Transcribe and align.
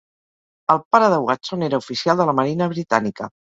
El 0.75 0.81
pare 0.95 1.09
de 1.15 1.19
Watson 1.27 1.67
era 1.69 1.81
oficial 1.83 2.19
de 2.25 2.29
la 2.33 2.37
Marina 2.43 2.73
Britànica. 2.75 3.33